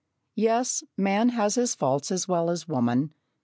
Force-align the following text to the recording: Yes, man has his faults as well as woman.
Yes, 0.33 0.83
man 0.97 1.29
has 1.29 1.53
his 1.53 1.75
faults 1.75 2.09
as 2.09 2.27
well 2.27 2.49
as 2.49 2.67
woman. 2.67 3.13